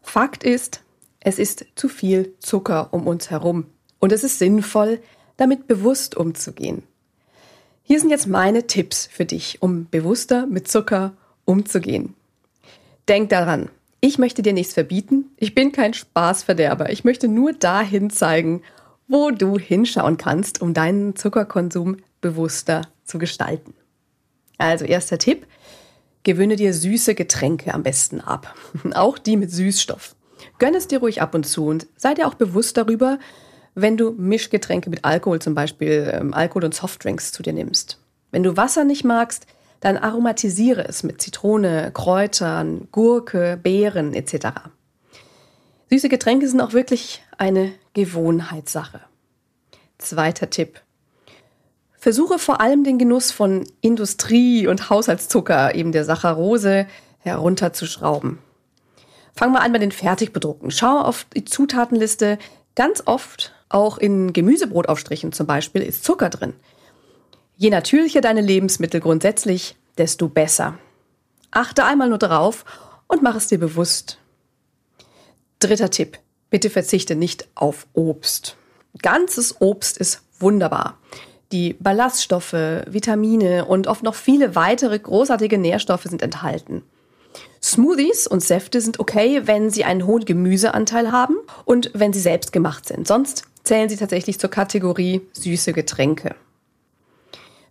Fakt 0.00 0.44
ist, 0.44 0.82
es 1.18 1.40
ist 1.40 1.66
zu 1.74 1.88
viel 1.88 2.34
Zucker 2.38 2.92
um 2.92 3.08
uns 3.08 3.30
herum. 3.30 3.66
Und 3.98 4.12
es 4.12 4.22
ist 4.22 4.38
sinnvoll, 4.38 5.00
damit 5.38 5.66
bewusst 5.66 6.16
umzugehen. 6.16 6.84
Hier 7.82 7.98
sind 7.98 8.10
jetzt 8.10 8.28
meine 8.28 8.68
Tipps 8.68 9.08
für 9.10 9.24
dich, 9.24 9.60
um 9.60 9.88
bewusster 9.90 10.46
mit 10.46 10.68
Zucker 10.68 11.14
umzugehen. 11.44 12.14
Denk 13.08 13.28
daran, 13.30 13.68
ich 14.04 14.18
möchte 14.18 14.42
dir 14.42 14.52
nichts 14.52 14.74
verbieten, 14.74 15.30
ich 15.36 15.54
bin 15.54 15.70
kein 15.70 15.94
Spaßverderber, 15.94 16.90
ich 16.90 17.04
möchte 17.04 17.28
nur 17.28 17.52
dahin 17.52 18.10
zeigen, 18.10 18.62
wo 19.06 19.30
du 19.30 19.58
hinschauen 19.58 20.16
kannst, 20.16 20.60
um 20.60 20.74
deinen 20.74 21.14
Zuckerkonsum 21.14 21.98
bewusster 22.20 22.82
zu 23.04 23.18
gestalten. 23.18 23.74
Also 24.58 24.84
erster 24.84 25.18
Tipp, 25.18 25.46
gewöhne 26.24 26.56
dir 26.56 26.74
süße 26.74 27.14
Getränke 27.14 27.72
am 27.72 27.84
besten 27.84 28.20
ab, 28.20 28.54
auch 28.94 29.18
die 29.18 29.36
mit 29.36 29.52
Süßstoff. 29.52 30.16
Gönn 30.58 30.74
es 30.74 30.88
dir 30.88 30.98
ruhig 30.98 31.22
ab 31.22 31.36
und 31.36 31.46
zu 31.46 31.66
und 31.66 31.86
sei 31.96 32.14
dir 32.14 32.26
auch 32.26 32.34
bewusst 32.34 32.76
darüber, 32.76 33.20
wenn 33.76 33.96
du 33.96 34.10
Mischgetränke 34.10 34.90
mit 34.90 35.04
Alkohol, 35.04 35.40
zum 35.40 35.54
Beispiel 35.54 36.12
ähm, 36.12 36.34
Alkohol 36.34 36.64
und 36.64 36.74
Softdrinks 36.74 37.30
zu 37.30 37.44
dir 37.44 37.52
nimmst. 37.52 38.00
Wenn 38.32 38.42
du 38.42 38.56
Wasser 38.56 38.82
nicht 38.82 39.04
magst, 39.04 39.46
dann 39.82 39.98
aromatisiere 39.98 40.86
es 40.88 41.02
mit 41.02 41.20
Zitrone, 41.20 41.90
Kräutern, 41.92 42.86
Gurke, 42.92 43.58
Beeren 43.60 44.14
etc. 44.14 44.46
Süße 45.90 46.08
Getränke 46.08 46.48
sind 46.48 46.60
auch 46.60 46.72
wirklich 46.72 47.22
eine 47.36 47.72
Gewohnheitssache. 47.92 49.00
Zweiter 49.98 50.50
Tipp. 50.50 50.80
Versuche 51.98 52.38
vor 52.38 52.60
allem 52.60 52.84
den 52.84 52.96
Genuss 52.96 53.32
von 53.32 53.64
Industrie- 53.80 54.68
und 54.68 54.88
Haushaltszucker, 54.88 55.74
eben 55.74 55.90
der 55.90 56.04
Saccharose, 56.04 56.86
herunterzuschrauben. 57.18 58.38
Fang 59.34 59.50
mal 59.50 59.60
an 59.60 59.72
bei 59.72 59.78
den 59.78 59.92
Fertigbedruckten. 59.92 60.70
Schau 60.70 61.00
auf 61.00 61.26
die 61.34 61.44
Zutatenliste. 61.44 62.38
Ganz 62.76 63.02
oft 63.06 63.52
auch 63.68 63.98
in 63.98 64.32
Gemüsebrotaufstrichen 64.32 65.32
zum 65.32 65.48
Beispiel 65.48 65.82
ist 65.82 66.04
Zucker 66.04 66.30
drin. 66.30 66.54
Je 67.62 67.70
natürlicher 67.70 68.20
deine 68.20 68.40
Lebensmittel 68.40 68.98
grundsätzlich, 68.98 69.76
desto 69.96 70.28
besser. 70.28 70.78
Achte 71.52 71.84
einmal 71.84 72.08
nur 72.08 72.18
drauf 72.18 72.64
und 73.06 73.22
mach 73.22 73.36
es 73.36 73.46
dir 73.46 73.58
bewusst. 73.58 74.18
Dritter 75.60 75.88
Tipp. 75.88 76.18
Bitte 76.50 76.70
verzichte 76.70 77.14
nicht 77.14 77.46
auf 77.54 77.86
Obst. 77.92 78.56
Ganzes 79.00 79.60
Obst 79.60 79.96
ist 79.96 80.22
wunderbar. 80.40 80.98
Die 81.52 81.74
Ballaststoffe, 81.74 82.52
Vitamine 82.52 83.64
und 83.66 83.86
oft 83.86 84.02
noch 84.02 84.16
viele 84.16 84.56
weitere 84.56 84.98
großartige 84.98 85.56
Nährstoffe 85.56 86.02
sind 86.02 86.20
enthalten. 86.20 86.82
Smoothies 87.62 88.26
und 88.26 88.42
Säfte 88.42 88.80
sind 88.80 88.98
okay, 88.98 89.42
wenn 89.44 89.70
sie 89.70 89.84
einen 89.84 90.08
hohen 90.08 90.24
Gemüseanteil 90.24 91.12
haben 91.12 91.36
und 91.64 91.92
wenn 91.94 92.12
sie 92.12 92.18
selbst 92.18 92.52
gemacht 92.52 92.88
sind. 92.88 93.06
Sonst 93.06 93.44
zählen 93.62 93.88
sie 93.88 93.98
tatsächlich 93.98 94.40
zur 94.40 94.50
Kategorie 94.50 95.20
süße 95.34 95.72
Getränke. 95.72 96.34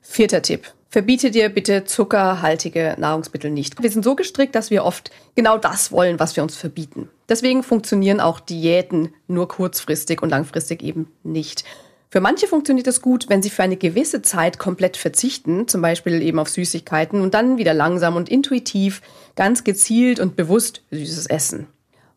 Vierter 0.02 0.42
Tipp. 0.42 0.74
Verbiete 0.90 1.32
dir 1.32 1.48
bitte 1.48 1.86
zuckerhaltige 1.86 2.96
Nahrungsmittel 2.98 3.50
nicht. 3.50 3.82
Wir 3.82 3.90
sind 3.90 4.04
so 4.04 4.16
gestrickt, 4.16 4.56
dass 4.56 4.72
wir 4.72 4.84
oft 4.84 5.10
genau 5.36 5.58
das 5.58 5.92
wollen, 5.94 6.20
was 6.20 6.36
wir 6.36 6.44
uns 6.44 6.58
verbieten. 6.58 7.08
Deswegen 7.30 7.64
funktionieren 7.64 8.20
auch 8.20 8.42
Diäten 8.42 9.14
nur 9.28 9.48
kurzfristig 9.48 10.22
und 10.22 10.30
langfristig 10.30 10.84
eben 10.84 11.08
nicht. 11.24 11.64
Für 12.10 12.20
manche 12.20 12.46
funktioniert 12.46 12.88
es 12.88 13.02
gut, 13.02 13.30
wenn 13.30 13.42
sie 13.42 13.50
für 13.50 13.64
eine 13.64 13.78
gewisse 13.78 14.22
Zeit 14.22 14.60
komplett 14.60 14.98
verzichten, 14.98 15.70
zum 15.70 15.82
Beispiel 15.82 16.22
eben 16.22 16.40
auf 16.40 16.50
Süßigkeiten 16.50 17.22
und 17.22 17.34
dann 17.34 17.58
wieder 17.58 17.74
langsam 17.74 18.18
und 18.18 18.28
intuitiv, 18.28 19.02
ganz 19.38 19.64
gezielt 19.64 20.20
und 20.20 20.36
bewusst 20.36 20.82
Süßes 20.92 21.28
essen. 21.28 21.68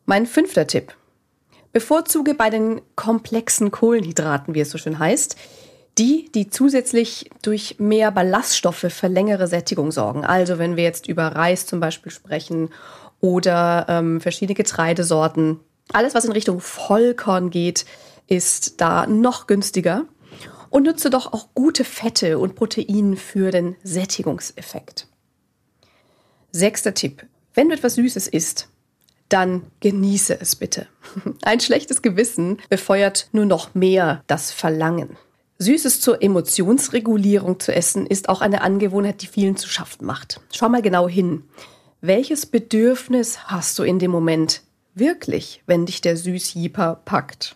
Mein 0.05 0.25
fünfter 0.25 0.67
Tipp. 0.67 0.93
Bevorzuge 1.71 2.33
bei 2.33 2.49
den 2.49 2.81
komplexen 2.97 3.71
Kohlenhydraten, 3.71 4.53
wie 4.53 4.59
es 4.59 4.69
so 4.69 4.77
schön 4.77 4.99
heißt, 4.99 5.37
die, 5.97 6.29
die 6.33 6.49
zusätzlich 6.49 7.29
durch 7.41 7.75
mehr 7.79 8.11
Ballaststoffe 8.11 8.87
für 8.89 9.07
längere 9.07 9.47
Sättigung 9.47 9.91
sorgen. 9.91 10.25
Also 10.25 10.57
wenn 10.57 10.75
wir 10.75 10.83
jetzt 10.83 11.07
über 11.07 11.27
Reis 11.27 11.65
zum 11.65 11.79
Beispiel 11.79 12.11
sprechen 12.11 12.69
oder 13.21 13.85
ähm, 13.89 14.19
verschiedene 14.21 14.55
Getreidesorten. 14.55 15.59
Alles, 15.93 16.15
was 16.15 16.25
in 16.25 16.31
Richtung 16.31 16.59
Vollkorn 16.59 17.49
geht, 17.49 17.85
ist 18.27 18.81
da 18.81 19.07
noch 19.07 19.47
günstiger. 19.47 20.05
Und 20.69 20.83
nutze 20.83 21.09
doch 21.09 21.31
auch 21.31 21.47
gute 21.53 21.85
Fette 21.85 22.37
und 22.37 22.55
Proteine 22.55 23.15
für 23.15 23.51
den 23.51 23.77
Sättigungseffekt. 23.83 25.07
Sechster 26.51 26.93
Tipp. 26.93 27.25
Wenn 27.53 27.69
du 27.69 27.75
etwas 27.75 27.95
Süßes 27.95 28.27
isst, 28.27 28.67
dann 29.29 29.67
genieße 29.79 30.39
es 30.39 30.55
bitte. 30.55 30.87
Ein 31.43 31.61
schlechtes 31.61 32.01
Gewissen 32.01 32.57
befeuert 32.69 33.29
nur 33.31 33.45
noch 33.45 33.73
mehr 33.73 34.23
das 34.27 34.51
Verlangen. 34.51 35.17
Süßes 35.57 36.01
zur 36.01 36.21
Emotionsregulierung 36.21 37.61
zu 37.61 37.73
essen 37.73 38.05
ist 38.05 38.27
auch 38.27 38.41
eine 38.41 38.61
Angewohnheit, 38.61 39.21
die 39.21 39.27
vielen 39.27 39.55
zu 39.55 39.69
schaffen 39.69 40.05
macht. 40.05 40.41
Schau 40.53 40.67
mal 40.67 40.81
genau 40.81 41.07
hin. 41.07 41.43
Welches 42.01 42.45
Bedürfnis 42.45 43.45
hast 43.45 43.79
du 43.79 43.83
in 43.83 43.97
dem 43.97 44.11
Moment 44.11 44.63
wirklich, 44.95 45.63
wenn 45.65 45.85
dich 45.85 46.01
der 46.01 46.17
Süßjieper 46.17 47.01
packt? 47.05 47.55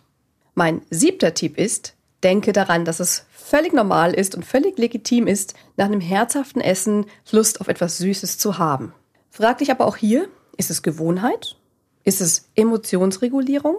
Mein 0.56 0.82
siebter 0.90 1.34
Tipp 1.34 1.58
ist, 1.58 1.94
denke 2.24 2.54
daran, 2.54 2.86
dass 2.86 3.02
es 3.02 3.26
völlig 3.32 3.74
normal 3.74 4.14
ist 4.14 4.34
und 4.34 4.46
völlig 4.46 4.78
legitim 4.78 5.28
ist, 5.28 5.54
nach 5.76 5.86
einem 5.86 6.02
herzhaften 6.02 6.62
Essen 6.62 7.06
Lust 7.32 7.60
auf 7.60 7.68
etwas 7.68 7.98
Süßes 7.98 8.38
zu 8.38 8.58
haben. 8.58 8.94
Frag 9.30 9.58
dich 9.58 9.72
aber 9.72 9.86
auch 9.86 9.98
hier, 9.98 10.30
ist 10.56 10.70
es 10.70 10.84
Gewohnheit? 10.84 11.58
Ist 12.06 12.22
es 12.22 12.50
Emotionsregulierung? 12.56 13.78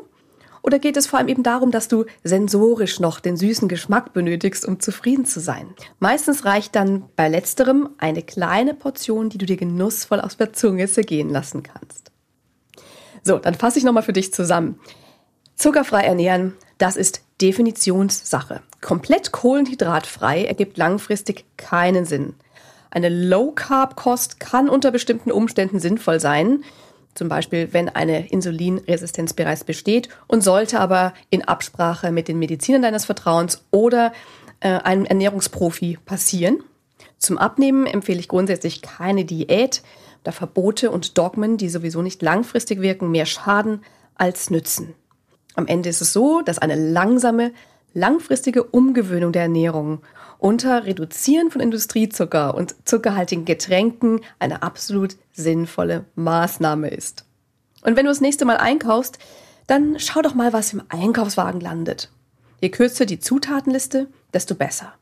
Oder 0.62 0.78
geht 0.78 0.96
es 0.96 1.06
vor 1.06 1.18
allem 1.18 1.28
eben 1.28 1.42
darum, 1.42 1.70
dass 1.70 1.88
du 1.88 2.04
sensorisch 2.22 3.00
noch 3.00 3.20
den 3.20 3.36
süßen 3.36 3.68
Geschmack 3.68 4.12
benötigst, 4.12 4.66
um 4.66 4.80
zufrieden 4.80 5.24
zu 5.24 5.40
sein? 5.40 5.74
Meistens 5.98 6.44
reicht 6.44 6.74
dann 6.74 7.04
bei 7.16 7.28
letzterem 7.28 7.90
eine 7.98 8.22
kleine 8.22 8.74
Portion, 8.74 9.30
die 9.30 9.38
du 9.38 9.46
dir 9.46 9.56
genussvoll 9.56 10.20
aus 10.20 10.36
der 10.36 10.52
Zunge 10.52 10.86
zergehen 10.88 11.30
lassen 11.30 11.62
kannst. 11.62 12.10
So, 13.22 13.38
dann 13.38 13.54
fasse 13.54 13.78
ich 13.78 13.84
nochmal 13.84 14.02
für 14.02 14.12
dich 14.12 14.32
zusammen. 14.32 14.78
Zuckerfrei 15.56 16.02
ernähren, 16.02 16.54
das 16.78 16.96
ist 16.96 17.22
Definitionssache. 17.40 18.62
Komplett 18.80 19.32
kohlenhydratfrei 19.32 20.44
ergibt 20.44 20.78
langfristig 20.78 21.44
keinen 21.56 22.04
Sinn. 22.06 22.34
Eine 22.90 23.08
Low-Carb-Kost 23.08 24.40
kann 24.40 24.68
unter 24.68 24.90
bestimmten 24.90 25.30
Umständen 25.30 25.78
sinnvoll 25.78 26.18
sein, 26.18 26.64
zum 27.14 27.28
Beispiel 27.28 27.68
wenn 27.72 27.88
eine 27.88 28.28
Insulinresistenz 28.28 29.32
bereits 29.32 29.64
besteht 29.64 30.08
und 30.26 30.42
sollte 30.42 30.80
aber 30.80 31.12
in 31.30 31.42
Absprache 31.42 32.12
mit 32.12 32.28
den 32.28 32.38
Medizinern 32.38 32.82
deines 32.82 33.04
Vertrauens 33.04 33.64
oder 33.70 34.12
äh, 34.60 34.68
einem 34.68 35.04
Ernährungsprofi 35.04 35.98
passieren. 36.04 36.62
Zum 37.18 37.38
Abnehmen 37.38 37.86
empfehle 37.86 38.20
ich 38.20 38.28
grundsätzlich 38.28 38.82
keine 38.82 39.24
Diät, 39.24 39.82
da 40.22 40.32
Verbote 40.32 40.90
und 40.90 41.18
Dogmen, 41.18 41.56
die 41.56 41.68
sowieso 41.68 42.02
nicht 42.02 42.22
langfristig 42.22 42.80
wirken, 42.80 43.10
mehr 43.10 43.26
schaden 43.26 43.82
als 44.14 44.50
nützen. 44.50 44.94
Am 45.54 45.66
Ende 45.66 45.88
ist 45.88 46.00
es 46.00 46.12
so, 46.12 46.42
dass 46.42 46.58
eine 46.58 46.76
langsame, 46.76 47.52
langfristige 47.94 48.64
Umgewöhnung 48.64 49.32
der 49.32 49.42
Ernährung 49.42 50.00
unter 50.38 50.86
Reduzieren 50.86 51.50
von 51.50 51.60
Industriezucker 51.60 52.54
und 52.54 52.74
zuckerhaltigen 52.86 53.44
Getränken 53.44 54.20
eine 54.38 54.62
absolut 54.62 55.16
sinnvolle 55.32 56.06
Maßnahme 56.14 56.88
ist. 56.88 57.24
Und 57.82 57.96
wenn 57.96 58.06
du 58.06 58.10
das 58.10 58.20
nächste 58.20 58.44
Mal 58.44 58.56
einkaufst, 58.56 59.18
dann 59.66 59.98
schau 59.98 60.22
doch 60.22 60.34
mal, 60.34 60.52
was 60.52 60.72
im 60.72 60.82
Einkaufswagen 60.88 61.60
landet. 61.60 62.10
Je 62.60 62.70
kürzer 62.70 63.06
die 63.06 63.20
Zutatenliste, 63.20 64.08
desto 64.34 64.54
besser. 64.54 64.92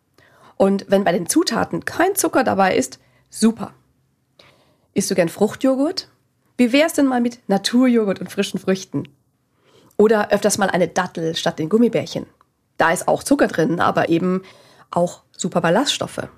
Und 0.57 0.87
wenn 0.89 1.05
bei 1.05 1.13
den 1.13 1.29
Zutaten 1.29 1.85
kein 1.85 2.15
Zucker 2.15 2.45
dabei 2.45 2.77
ist, 2.77 2.99
super. 3.31 3.73
Isst 4.95 5.11
du 5.11 5.15
gern 5.15 5.29
Fruchtjoghurt? 5.29 6.09
Wie 6.57 6.73
wär's 6.73 6.95
denn 6.95 7.07
mal 7.07 7.21
mit 7.21 7.39
Naturjoghurt 7.49 8.21
und 8.21 8.31
frischen 8.31 8.59
Früchten? 8.59 9.09
Oder 9.97 10.33
öfters 10.33 10.59
mal 10.59 10.71
eine 10.71 10.89
Dattel 10.89 11.37
statt 11.37 11.59
den 11.59 11.69
Gummibärchen? 11.69 12.27
Da 12.79 12.93
ist 12.93 13.07
auch 13.09 13.23
Zucker 13.23 13.49
drin, 13.49 13.81
aber 13.81 14.09
eben 14.09 14.43
auch 14.91 15.23
super 15.37 15.61
Ballaststoffe. 15.61 16.29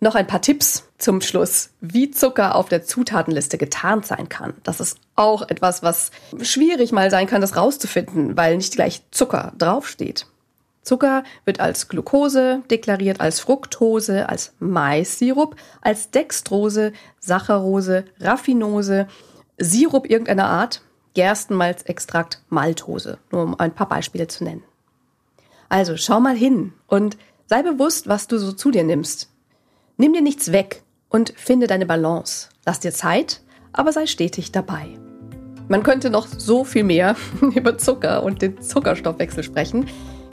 Noch 0.00 0.14
ein 0.16 0.26
paar 0.26 0.42
Tipps 0.42 0.88
zum 0.98 1.20
Schluss, 1.20 1.70
wie 1.80 2.10
Zucker 2.10 2.56
auf 2.56 2.68
der 2.68 2.82
Zutatenliste 2.82 3.56
getarnt 3.58 4.04
sein 4.06 4.28
kann. 4.28 4.54
Das 4.64 4.80
ist 4.80 4.98
auch 5.14 5.42
etwas, 5.48 5.82
was 5.82 6.10
schwierig 6.40 6.90
mal 6.90 7.10
sein 7.10 7.28
kann, 7.28 7.40
das 7.40 7.56
rauszufinden, 7.56 8.36
weil 8.36 8.56
nicht 8.56 8.74
gleich 8.74 9.02
Zucker 9.12 9.52
draufsteht. 9.58 10.26
Zucker 10.82 11.22
wird 11.44 11.60
als 11.60 11.88
Glucose 11.88 12.62
deklariert, 12.68 13.20
als 13.20 13.38
Fructose, 13.38 14.28
als 14.28 14.52
Maissirup, 14.58 15.54
als 15.80 16.10
Dextrose, 16.10 16.92
Saccharose, 17.20 18.04
Raffinose, 18.18 19.06
Sirup 19.58 20.10
irgendeiner 20.10 20.48
Art, 20.48 20.82
Gerstenmalzextrakt, 21.14 22.42
Maltose, 22.48 23.18
nur 23.30 23.42
um 23.44 23.60
ein 23.60 23.74
paar 23.74 23.88
Beispiele 23.88 24.26
zu 24.26 24.42
nennen. 24.42 24.64
Also 25.72 25.96
schau 25.96 26.20
mal 26.20 26.36
hin 26.36 26.72
und 26.86 27.16
Sei 27.52 27.62
bewusst, 27.62 28.08
was 28.08 28.28
du 28.28 28.38
so 28.38 28.52
zu 28.52 28.70
dir 28.70 28.82
nimmst. 28.82 29.28
Nimm 29.98 30.14
dir 30.14 30.22
nichts 30.22 30.52
weg 30.52 30.84
und 31.10 31.34
finde 31.36 31.66
deine 31.66 31.84
Balance. 31.84 32.48
Lass 32.64 32.80
dir 32.80 32.92
Zeit, 32.92 33.42
aber 33.74 33.92
sei 33.92 34.06
stetig 34.06 34.52
dabei. 34.52 34.86
Man 35.68 35.82
könnte 35.82 36.08
noch 36.08 36.26
so 36.26 36.64
viel 36.64 36.82
mehr 36.82 37.14
über 37.54 37.76
Zucker 37.76 38.22
und 38.22 38.40
den 38.40 38.62
Zuckerstoffwechsel 38.62 39.42
sprechen. 39.42 39.86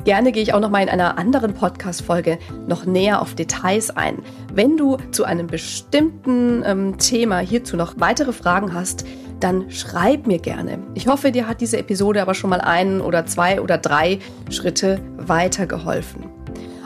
Gerne 0.06 0.32
gehe 0.32 0.42
ich 0.42 0.54
auch 0.54 0.62
noch 0.62 0.70
mal 0.70 0.82
in 0.82 0.88
einer 0.88 1.18
anderen 1.18 1.54
Podcast-Folge 1.54 2.40
noch 2.68 2.86
näher 2.86 3.22
auf 3.22 3.36
Details 3.36 3.90
ein. 3.90 4.20
Wenn 4.54 4.78
du 4.78 4.96
zu 5.12 5.26
einem 5.26 5.48
bestimmten 5.48 6.64
ähm, 6.66 6.98
Thema 7.00 7.40
hierzu 7.40 7.76
noch 7.76 7.96
weitere 7.98 8.32
Fragen 8.32 8.74
hast, 8.74 9.04
dann 9.40 9.70
schreib 9.72 10.28
mir 10.28 10.40
gerne. 10.40 10.80
Ich 10.94 11.08
hoffe, 11.08 11.32
dir 11.32 11.48
hat 11.48 11.62
diese 11.62 11.78
Episode 11.78 12.22
aber 12.22 12.34
schon 12.34 12.50
mal 12.50 12.62
einen 12.62 13.02
oder 13.02 13.26
zwei 13.26 13.62
oder 13.62 13.78
drei 13.78 14.20
Schritte 14.50 15.00
weitergeholfen. 15.18 16.26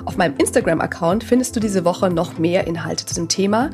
Auf 0.05 0.17
meinem 0.17 0.35
Instagram-Account 0.37 1.23
findest 1.23 1.55
du 1.55 1.59
diese 1.59 1.85
Woche 1.85 2.09
noch 2.09 2.37
mehr 2.37 2.67
Inhalte 2.67 3.05
zu 3.05 3.15
dem 3.15 3.29
Thema. 3.29 3.69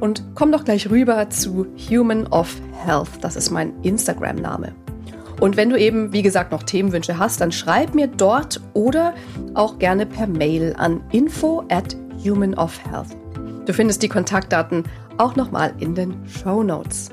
Und 0.00 0.24
komm 0.34 0.52
doch 0.52 0.64
gleich 0.64 0.90
rüber 0.90 1.30
zu 1.30 1.66
Human 1.90 2.26
of 2.28 2.60
Health. 2.84 3.08
Das 3.20 3.36
ist 3.36 3.50
mein 3.50 3.72
Instagram-Name. 3.82 4.72
Und 5.40 5.56
wenn 5.56 5.70
du 5.70 5.76
eben, 5.76 6.12
wie 6.12 6.22
gesagt, 6.22 6.52
noch 6.52 6.62
Themenwünsche 6.62 7.18
hast, 7.18 7.40
dann 7.40 7.50
schreib 7.50 7.94
mir 7.94 8.06
dort 8.06 8.60
oder 8.74 9.14
auch 9.54 9.78
gerne 9.78 10.06
per 10.06 10.26
Mail 10.26 10.74
an 10.78 11.00
info 11.10 11.64
at 11.68 11.96
human 12.24 12.54
of 12.54 12.78
health. 12.84 13.08
Du 13.66 13.72
findest 13.72 14.02
die 14.02 14.08
Kontaktdaten 14.08 14.84
auch 15.18 15.34
nochmal 15.34 15.72
in 15.78 15.94
den 15.94 16.14
Show 16.28 16.62
Notes. 16.62 17.10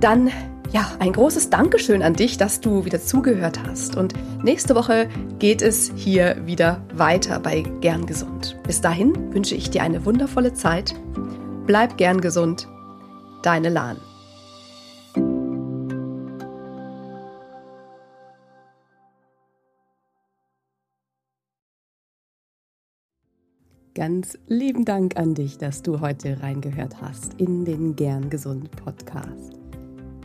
Dann 0.00 0.30
ja, 0.72 0.92
ein 1.00 1.12
großes 1.12 1.50
Dankeschön 1.50 2.02
an 2.02 2.14
dich, 2.14 2.38
dass 2.38 2.60
du 2.60 2.84
wieder 2.84 3.02
zugehört 3.02 3.60
hast. 3.66 3.96
Und 3.96 4.14
nächste 4.42 4.74
Woche 4.74 5.08
geht 5.38 5.62
es 5.62 5.92
hier 5.96 6.36
wieder 6.46 6.80
weiter 6.94 7.40
bei 7.40 7.62
Gern 7.80 8.06
Gesund. 8.06 8.56
Bis 8.62 8.80
dahin 8.80 9.34
wünsche 9.34 9.54
ich 9.54 9.70
dir 9.70 9.82
eine 9.82 10.04
wundervolle 10.04 10.54
Zeit. 10.54 10.94
Bleib 11.66 11.96
gern 11.98 12.20
gesund. 12.20 12.68
Deine 13.42 13.68
Lahn. 13.68 13.96
Ganz 23.94 24.38
lieben 24.46 24.84
Dank 24.84 25.16
an 25.16 25.34
dich, 25.34 25.58
dass 25.58 25.82
du 25.82 26.00
heute 26.00 26.42
reingehört 26.42 27.02
hast 27.02 27.34
in 27.34 27.64
den 27.64 27.96
Gern 27.96 28.30
Gesund 28.30 28.70
Podcast. 28.70 29.59